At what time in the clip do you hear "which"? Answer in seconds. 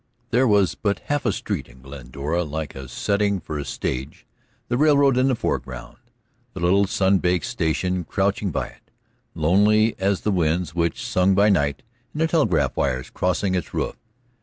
10.73-11.05